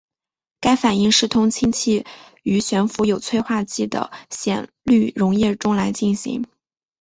[0.59, 2.07] 该反应是通氢气
[2.41, 6.43] 于悬浮有催化剂的酰氯溶液中来进行。